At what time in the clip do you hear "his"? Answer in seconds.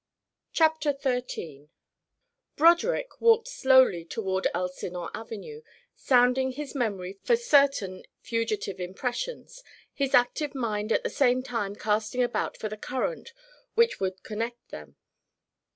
6.53-6.73, 9.93-10.15